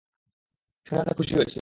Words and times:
শুনে 0.87 0.99
অনেক 0.99 1.15
খুশি 1.17 1.33
হয়েছি। 1.33 1.49